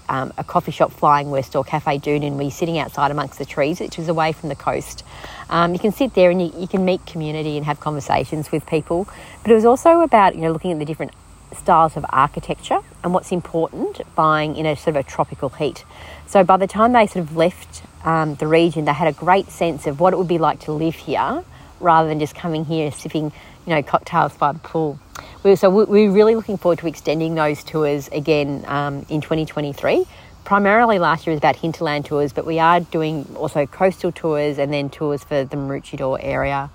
um, 0.09 0.33
a 0.39 0.45
coffee 0.45 0.73
shop 0.73 0.93
Flying 0.93 1.31
West 1.31 1.57
or 1.57 1.65
Cafe 1.65 1.99
Doonan 1.99 2.35
where 2.35 2.43
you're 2.43 2.51
sitting 2.51 2.79
outside 2.79 3.11
amongst 3.11 3.39
the 3.39 3.45
trees, 3.45 3.81
which 3.81 3.99
is 3.99 4.09
away 4.09 4.33
from 4.33 4.49
the 4.49 4.55
coast. 4.55 5.05
Um, 5.51 5.73
you 5.73 5.79
can 5.79 5.93
sit 5.93 6.15
there 6.15 6.31
and 6.31 6.41
you, 6.41 6.53
you, 6.59 6.69
can 6.69 6.85
meet 6.85 7.05
community 7.07 7.57
and 7.57 7.65
have 7.65 7.81
conversations 7.81 8.53
with 8.53 8.67
people. 8.67 9.09
But 9.43 9.51
it 9.53 9.55
was 9.55 9.65
also 9.65 10.01
about 10.01 10.35
you 10.35 10.43
know 10.43 10.53
looking 10.53 10.73
at 10.73 10.79
the 10.79 10.85
different 10.85 11.13
styles 11.57 11.97
of 11.97 12.05
architecture 12.11 12.79
and 13.03 13.15
what's 13.15 13.33
important 13.33 14.01
buying 14.15 14.57
in 14.57 14.67
a 14.67 14.77
sort 14.77 14.97
of 14.97 15.07
a 15.07 15.09
tropical 15.09 15.49
heat. 15.51 15.85
So 16.27 16.45
by 16.45 16.57
the 16.57 16.67
time 16.67 16.93
they 16.93 17.07
sort 17.07 17.25
of 17.25 17.37
left 17.37 17.83
um, 18.05 18.35
the 18.37 18.47
region, 18.47 18.85
they 18.85 18.93
had 18.93 19.09
a 19.09 19.13
great 19.13 19.51
sense 19.51 19.87
of 19.87 20.01
what 20.01 20.13
it 20.13 20.17
would 20.17 20.29
be 20.29 20.39
like 20.39 20.61
to 20.61 20.73
live 20.73 20.95
here 20.95 21.45
rather 21.81 22.09
than 22.09 22.19
just 22.19 22.35
coming 22.35 22.65
here 22.65 22.91
sipping, 22.91 23.33
you 23.67 23.75
know, 23.75 23.83
cocktails 23.83 24.37
by 24.37 24.53
the 24.53 24.59
pool. 24.59 24.99
We, 25.43 25.57
so 25.57 25.71
we're 25.71 26.11
really 26.11 26.35
looking 26.35 26.59
forward 26.59 26.79
to 26.81 26.87
extending 26.87 27.35
those 27.35 27.63
tours 27.63 28.09
again 28.09 28.65
um, 28.67 29.07
in 29.09 29.21
2023. 29.21 30.07
Primarily 30.45 30.99
last 30.99 31.27
year 31.27 31.33
was 31.33 31.39
about 31.39 31.57
hinterland 31.57 32.07
tours, 32.07 32.33
but 32.33 32.47
we 32.47 32.59
are 32.59 32.81
doing 32.81 33.27
also 33.37 33.67
coastal 33.67 34.11
tours 34.11 34.59
and 34.59 34.73
then 34.73 34.89
tours 34.89 35.23
for 35.23 35.45
the 35.45 35.57
Maroochydore 35.57 36.19
area, 36.23 36.71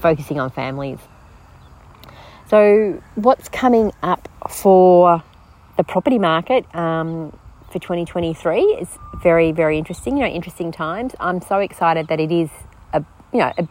focusing 0.00 0.40
on 0.40 0.50
families. 0.50 0.98
So, 2.48 3.02
what's 3.14 3.50
coming 3.50 3.92
up 4.02 4.26
for 4.48 5.22
the 5.76 5.84
property 5.84 6.18
market 6.18 6.64
um, 6.74 7.38
for 7.70 7.78
2023 7.78 8.60
is 8.62 8.88
very, 9.22 9.52
very 9.52 9.76
interesting. 9.76 10.16
You 10.16 10.22
know, 10.22 10.30
interesting 10.30 10.72
times. 10.72 11.14
I'm 11.20 11.42
so 11.42 11.58
excited 11.58 12.08
that 12.08 12.20
it 12.20 12.32
is 12.32 12.48
a 12.94 13.04
you 13.34 13.40
know 13.40 13.52
a, 13.58 13.68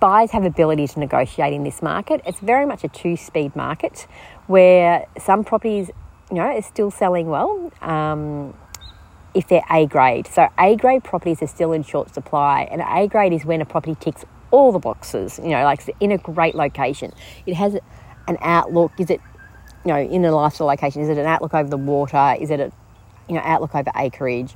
buyers 0.00 0.32
have 0.32 0.44
ability 0.44 0.88
to 0.88 0.98
negotiate 0.98 1.52
in 1.52 1.62
this 1.62 1.80
market. 1.82 2.20
It's 2.26 2.40
very 2.40 2.66
much 2.66 2.82
a 2.82 2.88
two-speed 2.88 3.54
market 3.54 4.08
where 4.48 5.06
some 5.20 5.44
properties 5.44 5.92
you 6.28 6.38
know 6.38 6.56
are 6.56 6.62
still 6.62 6.90
selling 6.90 7.28
well. 7.28 7.70
Um, 7.80 8.54
if 9.34 9.46
they're 9.46 9.66
A 9.70 9.86
grade. 9.86 10.26
So 10.26 10.48
A 10.58 10.74
grade 10.74 11.04
properties 11.04 11.42
are 11.42 11.46
still 11.46 11.70
in 11.70 11.84
short 11.84 12.12
supply, 12.12 12.66
and 12.72 12.82
A 12.82 13.06
grade 13.06 13.32
is 13.32 13.44
when 13.44 13.60
a 13.60 13.66
property 13.66 13.94
ticks 14.00 14.24
all 14.50 14.72
the 14.72 14.78
boxes, 14.78 15.38
you 15.38 15.50
know, 15.50 15.62
like 15.64 15.82
in 16.00 16.10
a 16.10 16.18
great 16.18 16.54
location. 16.54 17.12
It 17.46 17.54
has 17.54 17.76
an 18.28 18.38
outlook? 18.40 18.92
Is 18.98 19.10
it, 19.10 19.20
you 19.84 19.92
know, 19.92 20.00
in 20.00 20.24
a 20.24 20.32
lifestyle 20.32 20.66
location? 20.66 21.02
Is 21.02 21.08
it 21.08 21.18
an 21.18 21.26
outlook 21.26 21.54
over 21.54 21.68
the 21.68 21.76
water? 21.76 22.36
Is 22.40 22.50
it 22.50 22.60
a, 22.60 22.72
you 23.28 23.34
know, 23.34 23.42
outlook 23.44 23.74
over 23.74 23.90
acreage? 23.96 24.54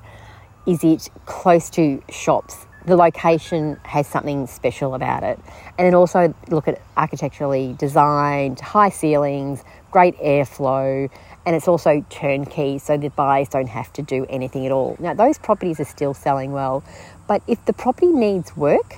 Is 0.67 0.85
it 0.85 1.09
close 1.27 1.71
to 1.71 2.03
shops? 2.11 2.67
The 2.87 2.97
location 2.97 3.79
has 3.85 4.07
something 4.07 4.47
special 4.47 4.95
about 4.95 5.23
it. 5.23 5.39
And 5.79 5.87
then 5.87 5.95
also 5.95 6.35
look 6.49 6.67
at 6.67 6.81
architecturally 6.97 7.77
designed, 7.79 8.61
high 8.61 8.89
ceilings, 8.89 9.63
great 9.91 10.17
airflow, 10.19 11.11
and 11.47 11.57
it's 11.57 11.69
also 11.69 12.05
turnkey 12.11 12.79
so 12.79 12.97
the 12.97 13.09
buyers 13.11 13.49
don't 13.49 13.69
have 13.69 13.93
to 13.95 14.03
do 14.03 14.27
anything 14.29 14.67
at 14.67 14.73
all. 14.73 14.97
Now, 14.99 15.15
those 15.15 15.39
properties 15.39 15.81
are 15.81 15.85
still 15.85 16.15
selling 16.15 16.53
well, 16.53 16.85
but 17.27 17.43
if 17.47 17.65
the 17.65 17.73
property 17.73 18.09
needs 18.09 18.57
work, 18.57 18.97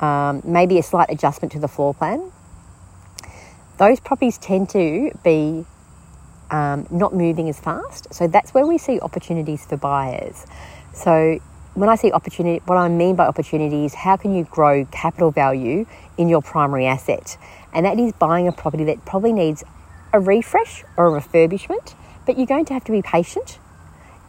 um, 0.00 0.42
maybe 0.44 0.78
a 0.78 0.82
slight 0.82 1.10
adjustment 1.10 1.52
to 1.52 1.58
the 1.58 1.68
floor 1.68 1.94
plan, 1.94 2.32
those 3.78 4.00
properties 4.00 4.38
tend 4.38 4.70
to 4.70 5.10
be 5.24 5.64
um, 6.50 6.86
not 6.90 7.14
moving 7.14 7.48
as 7.48 7.58
fast. 7.58 8.12
So 8.14 8.26
that's 8.28 8.54
where 8.54 8.66
we 8.66 8.78
see 8.78 9.00
opportunities 9.00 9.66
for 9.66 9.76
buyers. 9.76 10.46
So 10.92 11.40
when 11.74 11.88
I 11.88 11.96
see 11.96 12.12
opportunity, 12.12 12.62
what 12.66 12.76
I 12.76 12.88
mean 12.88 13.16
by 13.16 13.26
opportunity 13.26 13.84
is 13.84 13.94
how 13.94 14.16
can 14.16 14.34
you 14.34 14.44
grow 14.44 14.84
capital 14.86 15.30
value 15.30 15.86
in 16.16 16.28
your 16.28 16.42
primary 16.42 16.86
asset? 16.86 17.36
And 17.72 17.84
that 17.84 17.98
is 17.98 18.12
buying 18.12 18.46
a 18.46 18.52
property 18.52 18.84
that 18.84 19.04
probably 19.04 19.32
needs 19.32 19.64
a 20.12 20.20
refresh 20.20 20.84
or 20.96 21.16
a 21.16 21.20
refurbishment, 21.20 21.94
but 22.26 22.38
you're 22.38 22.46
going 22.46 22.64
to 22.66 22.74
have 22.74 22.84
to 22.84 22.92
be 22.92 23.02
patient. 23.02 23.58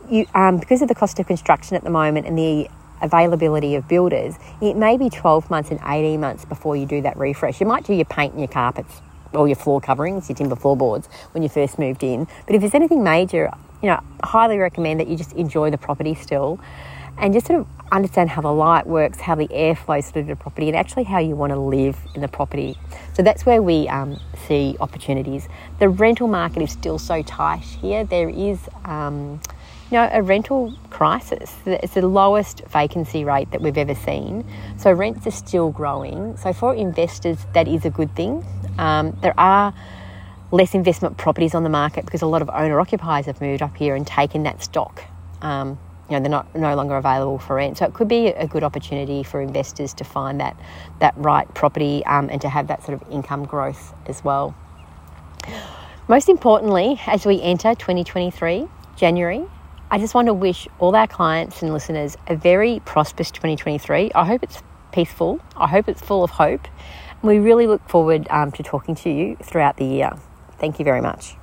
You, 0.09 0.25
um, 0.33 0.57
because 0.57 0.81
of 0.81 0.87
the 0.87 0.95
cost 0.95 1.19
of 1.19 1.27
construction 1.27 1.75
at 1.75 1.83
the 1.83 1.91
moment 1.91 2.25
and 2.25 2.37
the 2.37 2.67
availability 3.01 3.75
of 3.75 3.87
builders, 3.87 4.35
it 4.61 4.75
may 4.75 4.97
be 4.97 5.09
12 5.09 5.49
months 5.51 5.69
and 5.69 5.79
18 5.85 6.19
months 6.19 6.45
before 6.45 6.75
you 6.75 6.87
do 6.87 7.01
that 7.01 7.17
refresh. 7.17 7.59
You 7.59 7.67
might 7.67 7.83
do 7.83 7.93
your 7.93 8.05
paint 8.05 8.33
and 8.33 8.41
your 8.41 8.47
carpets 8.47 9.01
all 9.35 9.47
your 9.47 9.55
floor 9.55 9.81
coverings, 9.81 10.29
your 10.29 10.35
timber 10.35 10.55
floorboards 10.55 11.07
when 11.31 11.43
you 11.43 11.49
first 11.49 11.77
moved 11.77 12.03
in. 12.03 12.27
But 12.45 12.55
if 12.55 12.61
there's 12.61 12.75
anything 12.75 13.03
major, 13.03 13.51
you 13.81 13.89
know, 13.89 14.01
I 14.21 14.27
highly 14.27 14.57
recommend 14.57 14.99
that 14.99 15.07
you 15.07 15.17
just 15.17 15.33
enjoy 15.33 15.69
the 15.69 15.77
property 15.77 16.15
still 16.15 16.59
and 17.17 17.33
just 17.33 17.47
sort 17.47 17.61
of 17.61 17.67
understand 17.91 18.29
how 18.29 18.41
the 18.41 18.51
light 18.51 18.87
works, 18.87 19.19
how 19.21 19.35
the 19.35 19.47
air 19.51 19.75
flows 19.75 20.09
through 20.09 20.23
the 20.23 20.35
property, 20.35 20.67
and 20.67 20.75
actually 20.75 21.03
how 21.03 21.19
you 21.19 21.35
want 21.35 21.51
to 21.51 21.59
live 21.59 21.97
in 22.13 22.21
the 22.21 22.27
property. 22.27 22.77
So 23.13 23.23
that's 23.23 23.45
where 23.45 23.61
we 23.61 23.87
um, 23.87 24.19
see 24.47 24.75
opportunities. 24.79 25.47
The 25.79 25.89
rental 25.89 26.27
market 26.27 26.61
is 26.63 26.71
still 26.71 26.99
so 26.99 27.21
tight 27.21 27.59
here. 27.59 28.03
There 28.03 28.29
is, 28.29 28.59
um, 28.83 29.39
you 29.91 29.97
know, 29.97 30.09
a 30.11 30.21
rental 30.21 30.75
crisis. 30.89 31.53
It's 31.65 31.93
the 31.93 32.07
lowest 32.07 32.63
vacancy 32.65 33.23
rate 33.23 33.51
that 33.51 33.61
we've 33.61 33.77
ever 33.77 33.95
seen. 33.95 34.45
So 34.77 34.91
rents 34.91 35.25
are 35.27 35.31
still 35.31 35.69
growing. 35.69 36.35
So 36.37 36.53
for 36.53 36.75
investors, 36.75 37.37
that 37.53 37.67
is 37.67 37.85
a 37.85 37.89
good 37.89 38.13
thing. 38.15 38.43
Um, 38.77 39.17
there 39.21 39.37
are 39.39 39.73
less 40.51 40.73
investment 40.73 41.17
properties 41.17 41.55
on 41.55 41.63
the 41.63 41.69
market 41.69 42.05
because 42.05 42.21
a 42.21 42.27
lot 42.27 42.41
of 42.41 42.49
owner 42.49 42.79
occupiers 42.79 43.25
have 43.25 43.41
moved 43.41 43.61
up 43.61 43.75
here 43.75 43.95
and 43.95 44.05
taken 44.05 44.43
that 44.43 44.63
stock 44.63 45.03
um, 45.41 45.77
you 46.09 46.15
know 46.15 46.19
they're 46.19 46.29
not 46.29 46.53
no 46.55 46.75
longer 46.75 46.95
available 46.97 47.39
for 47.39 47.55
rent. 47.55 47.77
So 47.77 47.85
it 47.85 47.93
could 47.93 48.07
be 48.07 48.27
a 48.27 48.47
good 48.47 48.63
opportunity 48.63 49.23
for 49.23 49.41
investors 49.41 49.93
to 49.95 50.03
find 50.03 50.39
that 50.39 50.55
that 50.99 51.13
right 51.17 51.51
property 51.53 52.05
um, 52.05 52.29
and 52.29 52.41
to 52.41 52.49
have 52.49 52.67
that 52.67 52.83
sort 52.83 53.01
of 53.01 53.11
income 53.11 53.45
growth 53.45 53.93
as 54.05 54.23
well. 54.23 54.55
Most 56.07 56.29
importantly, 56.29 57.01
as 57.07 57.25
we 57.25 57.41
enter 57.41 57.73
2023, 57.73 58.67
January, 58.95 59.43
I 59.89 59.97
just 59.97 60.13
want 60.13 60.27
to 60.27 60.33
wish 60.33 60.67
all 60.77 60.95
our 60.95 61.07
clients 61.07 61.63
and 61.63 61.73
listeners 61.73 62.15
a 62.27 62.35
very 62.35 62.81
prosperous 62.85 63.31
2023. 63.31 64.11
I 64.13 64.25
hope 64.25 64.43
it's 64.43 64.61
peaceful. 64.91 65.39
I 65.57 65.67
hope 65.67 65.89
it's 65.89 66.01
full 66.01 66.23
of 66.23 66.29
hope. 66.29 66.67
We 67.21 67.39
really 67.39 67.67
look 67.67 67.87
forward 67.89 68.27
um, 68.29 68.51
to 68.53 68.63
talking 68.63 68.95
to 68.95 69.09
you 69.09 69.35
throughout 69.37 69.77
the 69.77 69.85
year. 69.85 70.11
Thank 70.59 70.79
you 70.79 70.85
very 70.85 71.01
much. 71.01 71.35